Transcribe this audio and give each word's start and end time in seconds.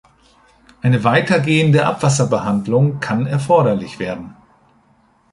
Eine 0.81 1.03
weitergehende 1.03 1.85
Abwasserbehandlung 1.85 2.99
kann 2.99 3.27
erforderlich 3.27 3.99
werden. 3.99 4.35